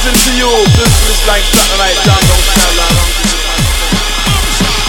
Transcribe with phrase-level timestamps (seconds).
[0.00, 0.48] Introducing to you,
[0.80, 2.88] this is like satellite jungle style.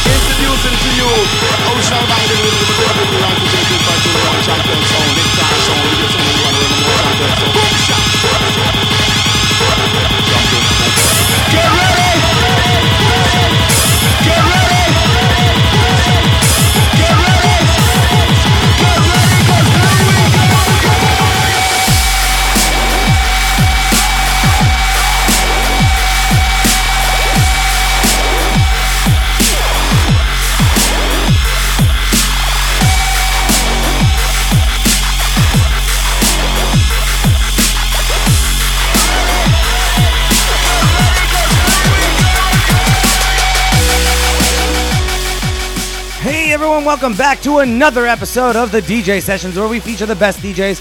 [0.08, 1.12] Introducing to you,
[46.82, 50.40] Everyone, welcome back to another episode of the DJ Sessions where we feature the best
[50.40, 50.80] DJs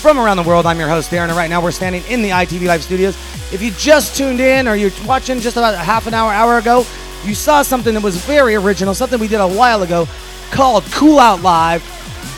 [0.00, 0.64] from around the world.
[0.64, 3.14] I'm your host, Darren, and right now we're standing in the ITV Live studios.
[3.52, 6.56] If you just tuned in or you're watching just about a half an hour, hour
[6.56, 6.86] ago,
[7.22, 10.08] you saw something that was very original, something we did a while ago
[10.52, 11.82] called Cool Out Live.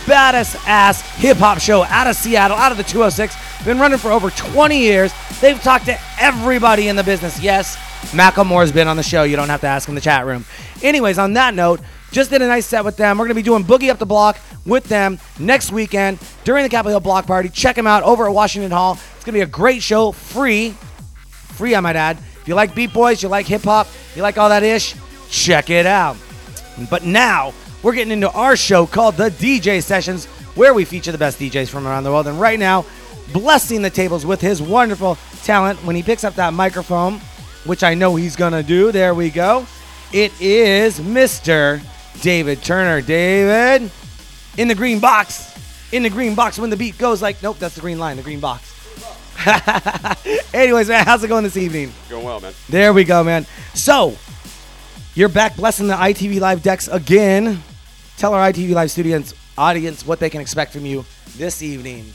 [0.08, 3.36] Baddest ass hip hop show out of Seattle, out of the 206.
[3.64, 5.12] Been running for over 20 years.
[5.40, 7.40] They've talked to everybody in the business.
[7.40, 7.76] Yes,
[8.10, 9.22] Macklemore's been on the show.
[9.22, 10.44] You don't have to ask in the chat room.
[10.82, 11.80] Anyways, on that note,
[12.14, 13.18] just did a nice set with them.
[13.18, 16.68] We're going to be doing Boogie Up the Block with them next weekend during the
[16.68, 17.48] Capitol Hill Block Party.
[17.48, 18.92] Check them out over at Washington Hall.
[19.16, 20.70] It's going to be a great show, free.
[21.26, 22.16] Free, I might add.
[22.16, 24.94] If you like Beat Boys, you like hip hop, you like all that ish,
[25.28, 26.16] check it out.
[26.88, 31.18] But now, we're getting into our show called The DJ Sessions, where we feature the
[31.18, 32.28] best DJs from around the world.
[32.28, 32.86] And right now,
[33.32, 37.20] blessing the tables with his wonderful talent when he picks up that microphone,
[37.64, 38.92] which I know he's going to do.
[38.92, 39.66] There we go.
[40.12, 41.82] It is Mr.
[42.20, 43.00] David Turner.
[43.00, 43.90] David,
[44.56, 45.52] in the green box.
[45.92, 48.22] In the green box when the beat goes like, nope, that's the green line, the
[48.22, 48.72] green box.
[50.54, 51.92] Anyways, man, how's it going this evening?
[52.08, 52.52] Going well, man.
[52.68, 53.46] There we go, man.
[53.74, 54.16] So,
[55.14, 57.62] you're back blessing the ITV Live decks again.
[58.16, 61.04] Tell our ITV Live studios audience what they can expect from you
[61.36, 62.12] this evening.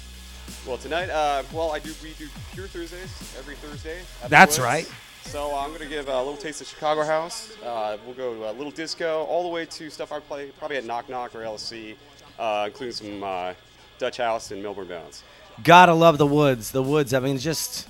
[0.65, 3.99] Well, tonight, uh, well, I do we do Pure Thursdays every Thursday.
[4.27, 4.89] That's right.
[5.29, 7.55] So uh, I'm gonna give a little taste of Chicago House.
[7.63, 10.77] Uh, we'll go to a little disco, all the way to stuff I play probably
[10.77, 11.93] at Knock Knock or LC,
[12.39, 13.53] uh, including some uh,
[13.99, 15.21] Dutch House and Melbourne Bounce.
[15.63, 16.71] Gotta love the woods.
[16.71, 17.13] The woods.
[17.13, 17.87] I mean, it's just.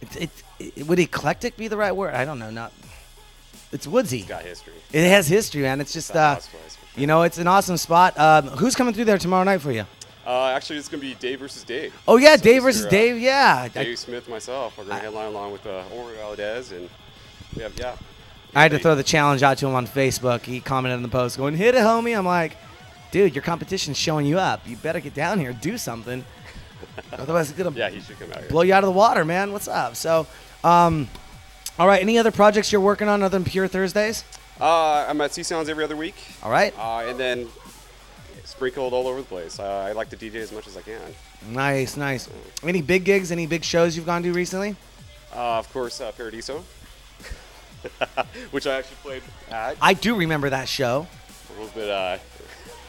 [0.00, 2.14] It, it, it, would eclectic be the right word?
[2.14, 2.50] I don't know.
[2.50, 2.72] Not.
[3.70, 4.18] It's woodsy.
[4.18, 4.74] It's got history.
[4.92, 5.80] It has history, man.
[5.80, 6.60] It's just, It's uh, sure.
[6.96, 8.18] you know, it's an awesome spot.
[8.18, 9.86] Um, who's coming through there tomorrow night for you?
[10.30, 11.92] Uh, actually, it's gonna be Dave versus Dave.
[12.06, 13.18] Oh yeah, So Dave versus Dave.
[13.18, 14.78] Yeah, I- Dave Smith, myself.
[14.78, 16.88] We're gonna headline along with uh, Omar Valdez, and
[17.56, 17.96] we have yeah.
[18.54, 20.42] I had to throw the challenge out to him on Facebook.
[20.42, 22.56] He commented on the post, going, "Hit it, homie." I'm like,
[23.10, 24.68] "Dude, your competition's showing you up.
[24.68, 26.24] You better get down here, do something.
[27.12, 28.48] Otherwise, it's gonna Yeah, he should come out here.
[28.50, 29.52] blow you out of the water, man.
[29.52, 30.28] What's up?" So,
[30.62, 31.08] um,
[31.76, 32.00] all right.
[32.00, 34.22] Any other projects you're working on other than Pure Thursdays?
[34.60, 36.14] Uh, I'm at Sea Sounds every other week.
[36.44, 36.72] All right.
[36.78, 37.48] Uh, and then
[38.60, 39.58] sprinkled all over the place.
[39.58, 41.00] Uh, I like to DJ as much as I can.
[41.48, 42.28] Nice, nice.
[42.62, 43.32] Any big gigs?
[43.32, 44.76] Any big shows you've gone to recently?
[45.34, 46.62] Uh, of course, uh, Paradiso,
[48.50, 51.06] which I actually played at I do remember that show.
[51.48, 52.18] a little bit uh,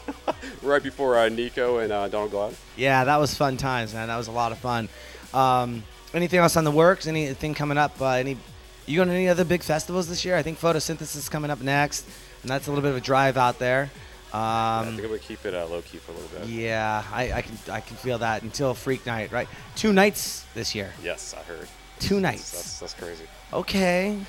[0.62, 2.54] right before uh, Nico and uh, Donald Glaude.
[2.76, 4.08] Yeah, that was fun times, man.
[4.08, 4.90] That was a lot of fun.
[5.32, 7.06] Um, anything else on the works?
[7.06, 7.98] Anything coming up?
[7.98, 8.36] Uh, any?
[8.84, 10.36] You going to any other big festivals this year?
[10.36, 12.06] I think Photosynthesis is coming up next,
[12.42, 13.90] and that's a little bit of a drive out there.
[14.32, 16.48] I Um, think I'm gonna keep it uh, low key for a little bit.
[16.48, 19.48] yeah, I, I can I can feel that until Freak Night, right?
[19.76, 20.92] Two nights this year.
[21.02, 21.68] Yes, I heard.
[21.98, 22.50] Two nights.
[22.50, 23.24] that's, that's crazy.
[23.52, 24.18] Okay.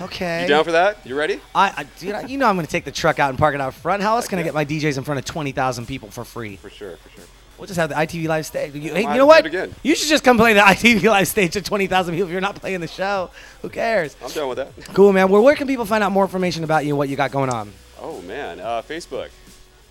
[0.00, 0.42] Okay.
[0.42, 0.98] You down for that?
[1.06, 1.40] You ready?
[1.54, 3.54] I, I dude, I, you know I'm going to take the truck out and park
[3.54, 4.02] it out front.
[4.02, 6.56] How else can I get my DJs in front of 20,000 people for free?
[6.56, 7.24] For sure, for sure.
[7.58, 8.74] We'll just have the ITV live stage.
[8.74, 9.50] You, hey, you know what?
[9.82, 12.56] You should just come play the ITV live stage to 20,000 people if you're not
[12.56, 13.30] playing the show.
[13.62, 14.14] Who cares?
[14.22, 14.72] I'm done with that.
[14.94, 15.30] Cool, man.
[15.30, 17.50] Well, where can people find out more information about you and what you got going
[17.50, 17.72] on?
[18.00, 19.30] Oh man, uh, Facebook,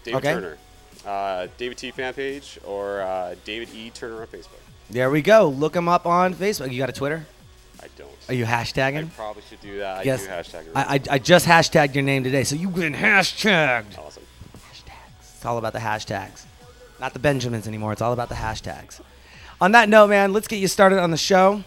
[0.04, 0.34] David Okay.
[0.34, 0.58] Turner,
[1.06, 4.60] uh, David T fan page, or uh, David E Turner on Facebook.
[4.90, 5.48] There we go.
[5.50, 6.72] Look him up on Facebook.
[6.72, 7.26] You got a Twitter?
[7.82, 8.10] I don't.
[8.30, 9.14] Are you I hashtagging?
[9.16, 9.98] probably should do that.
[9.98, 10.24] I Yes.
[10.24, 10.64] do hashtag.
[10.76, 13.98] I, I, I just hashtagged your name today, so you've been hashtagged.
[13.98, 14.24] awesome.
[14.56, 15.36] Hashtags.
[15.36, 16.44] It's all about the hashtags.
[17.00, 17.92] Not the Benjamins anymore.
[17.92, 19.02] It's all about the hashtags.
[19.60, 21.64] On that note, man, let's get you started on the show.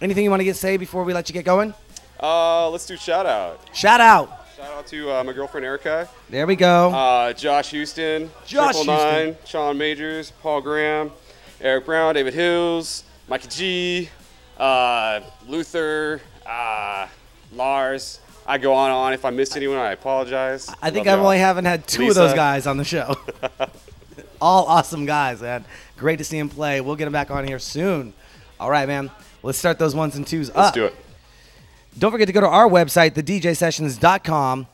[0.00, 1.72] Anything you want to get say before we let you get going?
[2.20, 3.60] Uh, let's do shout out.
[3.74, 4.43] Shout out.
[4.84, 6.90] Out to uh, my girlfriend Erica, There we go.
[6.90, 11.10] uh, Josh Houston, Josh Triple Nine, Sean Majors, Paul Graham,
[11.58, 14.08] Eric Brown, David Hills, Mikey G,
[14.58, 17.08] uh, Luther, uh,
[17.54, 18.20] Lars.
[18.46, 19.12] I go on and on.
[19.14, 20.68] If I missed anyone, I apologize.
[20.82, 23.16] I think I've only haven't had two of those guys on the show.
[24.40, 25.64] All awesome guys, man.
[25.96, 26.82] Great to see him play.
[26.82, 28.12] We'll get him back on here soon.
[28.60, 29.10] All right, man.
[29.42, 30.74] Let's start those ones and twos Let's up.
[30.74, 30.94] do it.
[31.98, 34.66] Don't forget to go to our website, thedjsessions.com.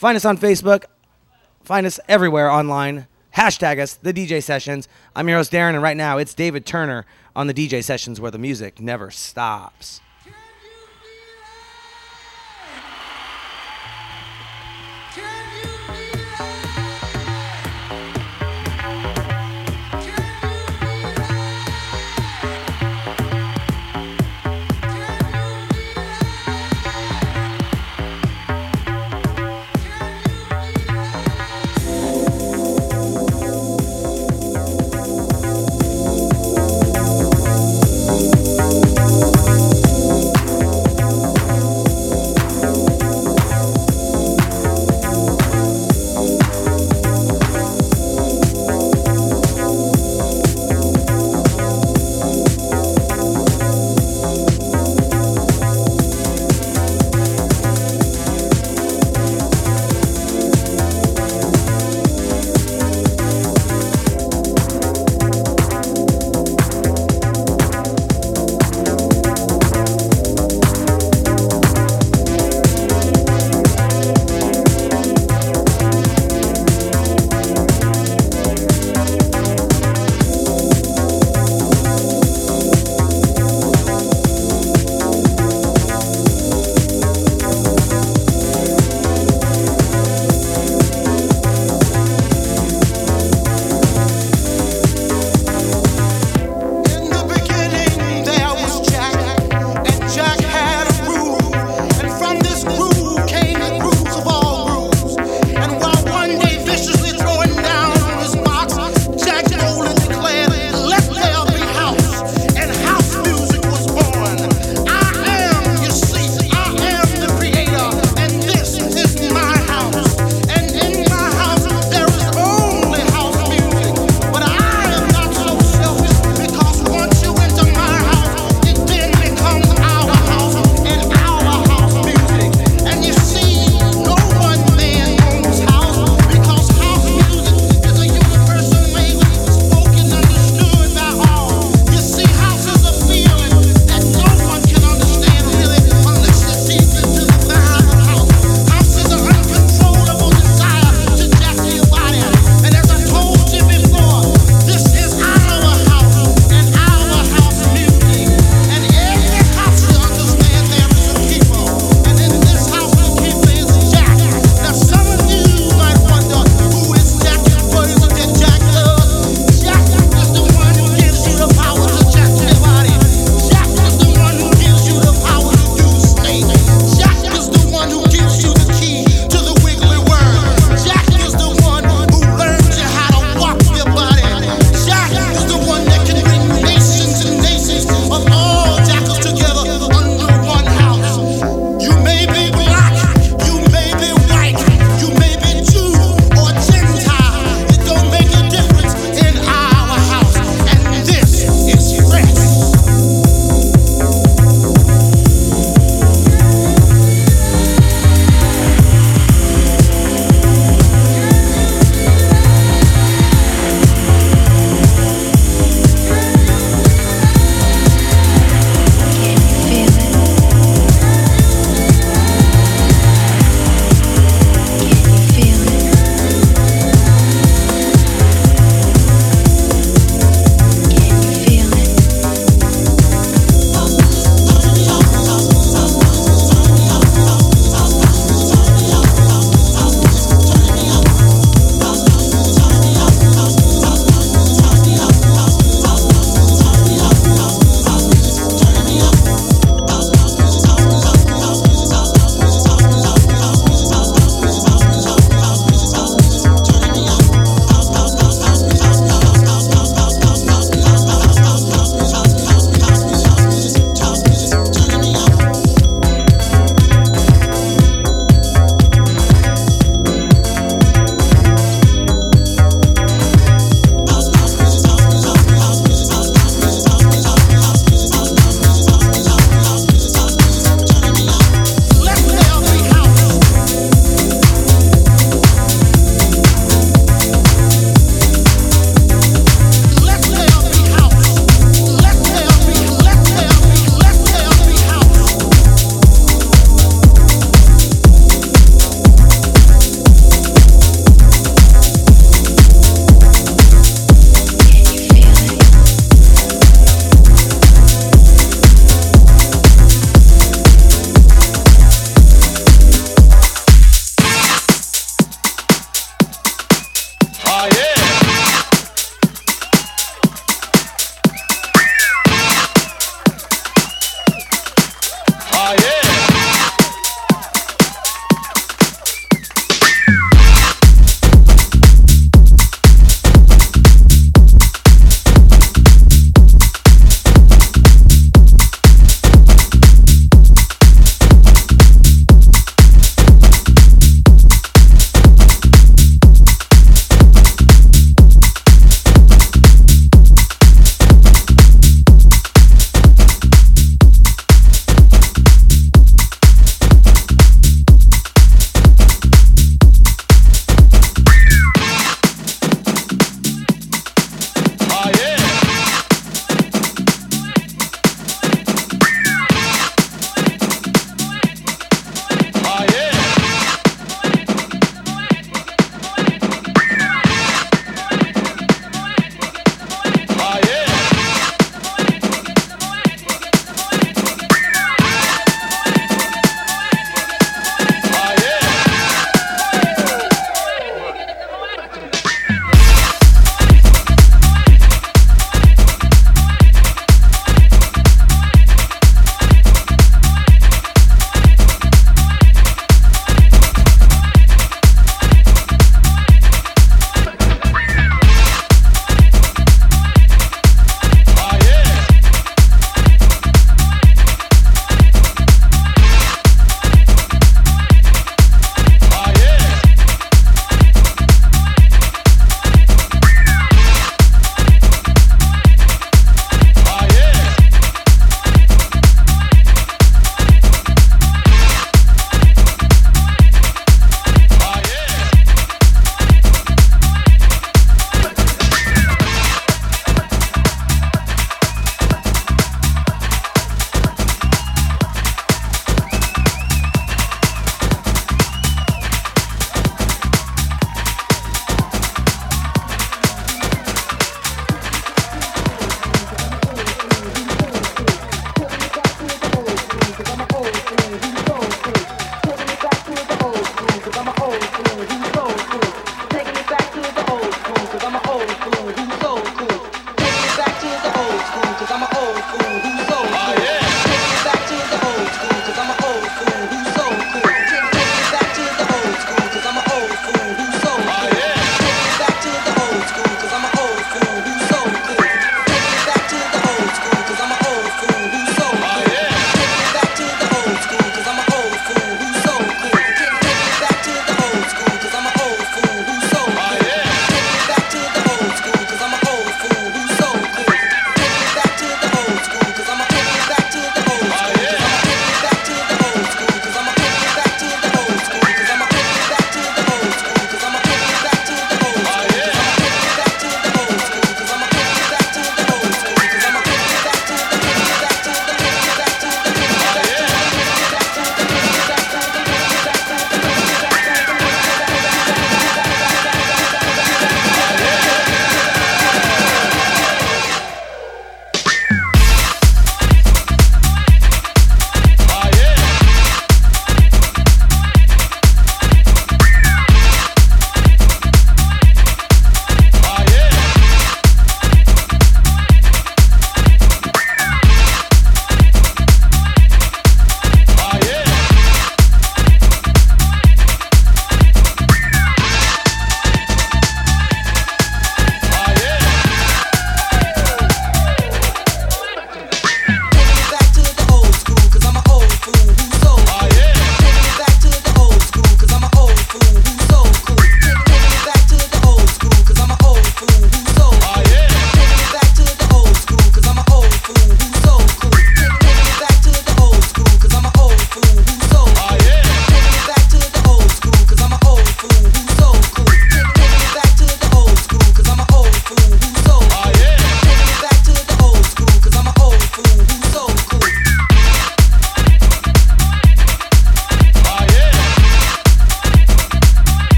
[0.00, 0.84] Find us on Facebook.
[1.62, 3.06] Find us everywhere online.
[3.36, 4.88] Hashtag us, the DJ Sessions.
[5.14, 7.04] I'm your host, Darren, and right now it's David Turner
[7.36, 10.00] on the DJ Sessions where the music never stops.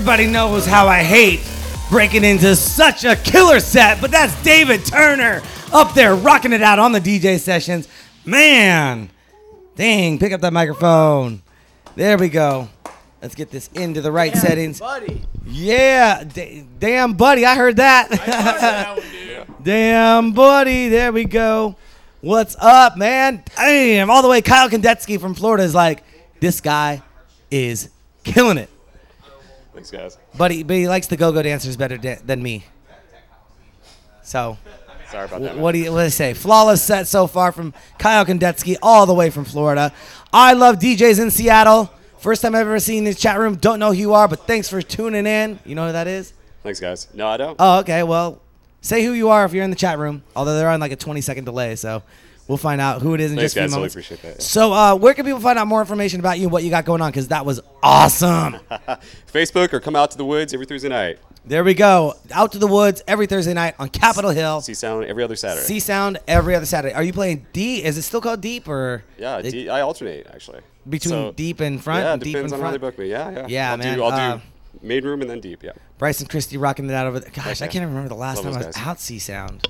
[0.00, 1.46] everybody knows how I hate
[1.90, 5.42] breaking into such a killer set, but that's David Turner
[5.74, 7.86] up there rocking it out on the DJ sessions.
[8.24, 9.10] Man,
[9.76, 11.42] dang, pick up that microphone.
[11.96, 12.70] There we go.
[13.20, 14.80] Let's get this into the right settings.
[14.80, 15.20] Buddy.
[15.44, 18.08] Yeah, da- damn buddy, I heard that.
[19.62, 21.76] damn buddy, there we go.
[22.22, 23.44] What's up, man?
[23.54, 24.40] Damn, all the way.
[24.40, 26.02] Kyle Kandetsky from Florida is like,
[26.40, 27.02] this guy
[27.50, 27.90] is
[28.24, 28.70] killing it.
[29.80, 30.18] Thanks, guys.
[30.36, 32.64] But he, but he likes the go-go dancers better da- than me.
[34.22, 34.58] So,
[35.10, 35.54] Sorry about that.
[35.56, 36.34] wh- what do you what do you say?
[36.34, 39.92] Flawless set so far from Kyle Kandetsky, all the way from Florida.
[40.32, 41.90] I love DJs in Seattle.
[42.18, 43.56] First time I've ever seen this chat room.
[43.56, 45.58] Don't know who you are, but thanks for tuning in.
[45.64, 46.34] You know who that is?
[46.62, 47.08] Thanks, guys.
[47.14, 47.56] No, I don't.
[47.58, 48.02] Oh, okay.
[48.02, 48.42] Well,
[48.82, 50.22] say who you are if you're in the chat room.
[50.36, 52.02] Although they're on like a 20 second delay, so
[52.50, 53.70] we'll find out who it is in Thanks, just a few guys.
[53.70, 53.94] Totally moments.
[53.94, 54.42] appreciate that.
[54.42, 56.84] So, uh, where can people find out more information about you and what you got
[56.84, 57.10] going on?
[57.10, 58.58] Because that was awesome.
[59.32, 61.18] Facebook or come out to the woods every Thursday night.
[61.46, 62.14] there we go.
[62.32, 64.60] Out to the woods every Thursday night on Capitol Hill.
[64.60, 65.64] See sound every other Saturday.
[65.64, 66.94] See Sound every other Saturday.
[66.94, 67.82] Are you playing D?
[67.84, 70.60] Is it still called Deep or yeah, D, I alternate actually.
[70.88, 72.04] between So- Deep and Front?
[72.04, 72.96] Yeah, and deep depends and on how they front?
[72.96, 73.10] book me.
[73.10, 73.46] Yeah, yeah.
[73.48, 74.42] Yeah, I'll man, Do, I'll uh, do
[74.82, 75.62] main room and then deep.
[75.62, 75.72] Yeah.
[75.98, 77.30] Bryson Christie rocking it out over there.
[77.30, 78.86] Gosh, I can't even remember the last Love time I was guys.
[78.86, 79.66] out See Sound.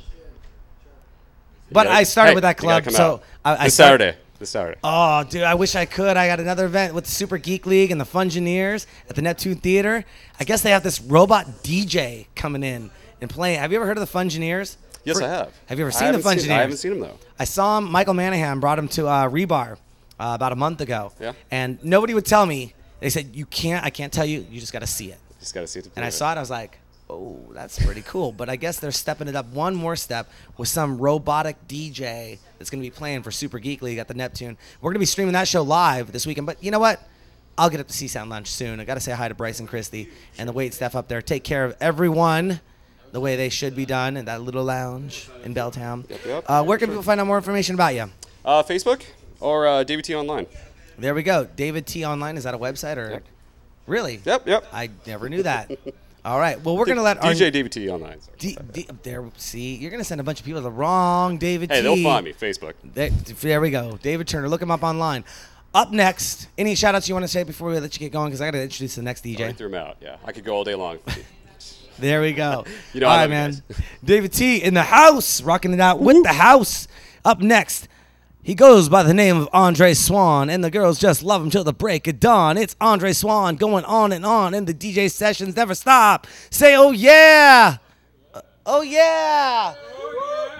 [1.72, 1.86] But.
[1.86, 3.22] I started Hey, with that club, so.
[3.44, 4.18] I, I this start- Saturday.
[4.38, 4.78] This Saturday.
[4.82, 6.16] Oh, dude, I wish I could.
[6.16, 9.56] I got another event with the Super Geek League and the Fungineers at the Neptune
[9.56, 10.04] Theater.
[10.38, 12.90] I guess they have this robot DJ coming in
[13.20, 13.58] and playing.
[13.58, 14.76] Have you ever heard of the Fungineers?
[15.04, 15.52] yes, For- I have.
[15.66, 16.50] Have you ever seen the Fungineers?
[16.50, 17.18] I haven't seen them though.
[17.38, 17.90] I saw him.
[17.90, 19.76] Michael Manahan brought him to uh, Rebar uh,
[20.18, 21.12] about a month ago.
[21.20, 21.32] Yeah.
[21.50, 22.72] And nobody would tell me.
[23.00, 23.84] They said you can't.
[23.84, 24.46] I can't tell you.
[24.50, 25.18] You just got to see it.
[25.38, 25.84] Just gotta see it.
[25.84, 26.36] to And I saw it.
[26.36, 26.78] I was like,
[27.10, 28.32] oh, that's pretty cool.
[28.32, 32.70] But I guess they're stepping it up one more step with some robotic DJ that's
[32.70, 34.56] going to be playing for Super Geek League at the Neptune.
[34.80, 36.46] We're going to be streaming that show live this weekend.
[36.46, 37.02] But you know what?
[37.58, 38.80] I'll get up to See Sound Lunch soon.
[38.80, 40.08] I got to say hi to Bryson Christie
[40.38, 41.20] and the wait staff up there.
[41.20, 42.60] Take care of everyone
[43.12, 46.08] the way they should be done in that little lounge in Belltown.
[46.08, 46.44] Yep, yep.
[46.46, 48.08] Uh, where can people find out more information about you?
[48.44, 49.02] Uh, Facebook
[49.40, 50.46] or uh, DVT online.
[50.96, 51.44] There we go.
[51.44, 52.36] David T Online.
[52.36, 53.10] Is that a website or?
[53.10, 53.24] Yep.
[53.86, 54.20] Really?
[54.24, 54.64] Yep, yep.
[54.72, 55.70] I never knew that.
[56.24, 56.62] All right.
[56.62, 58.20] Well, we're gonna let our DJ DVT online.
[58.20, 58.36] sorry.
[58.38, 61.70] D, D, there, see, you're gonna send a bunch of people to the wrong David.
[61.70, 61.82] Hey, T.
[61.82, 62.32] they'll find me.
[62.32, 62.74] Facebook.
[62.84, 64.48] There, there we go, David Turner.
[64.48, 65.24] Look him up online.
[65.72, 68.28] Up next, any shout outs you want to say before we let you get going?
[68.28, 69.40] Because I got to introduce the next DJ.
[69.40, 69.98] I oh, threw them out.
[70.00, 70.98] Yeah, I could go all day long.
[71.98, 72.64] There we go.
[72.94, 73.86] You know All I right, love you man.
[74.04, 76.88] David T in the house, rocking it out with the house.
[77.24, 77.86] Up next,
[78.42, 81.64] he goes by the name of Andre Swan, and the girls just love him till
[81.64, 82.56] the break of dawn.
[82.56, 86.26] It's Andre Swan going on and on, and the DJ sessions never stop.
[86.50, 87.76] Say, oh yeah,
[88.32, 89.74] Uh, oh yeah.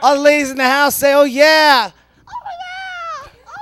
[0.02, 1.90] All the ladies in the house say, oh yeah!
[2.26, 3.30] Oh yeah!
[3.46, 3.52] oh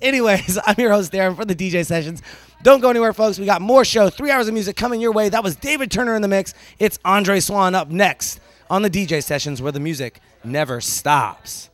[0.00, 0.06] yeah.
[0.06, 2.22] Anyways, I'm your host, Darren, for the DJ sessions.
[2.62, 3.38] Don't go anywhere, folks.
[3.38, 5.28] We got more show, three hours of music coming your way.
[5.28, 6.54] That was David Turner in the mix.
[6.80, 11.70] It's Andre Swan up next on the DJ sessions where the music never stops.